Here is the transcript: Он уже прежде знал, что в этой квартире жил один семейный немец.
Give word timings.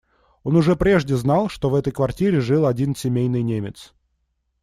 Он 0.41 0.55
уже 0.55 0.75
прежде 0.75 1.15
знал, 1.15 1.47
что 1.47 1.69
в 1.69 1.75
этой 1.75 1.91
квартире 1.91 2.41
жил 2.41 2.65
один 2.65 2.95
семейный 2.95 3.43
немец. 3.43 3.93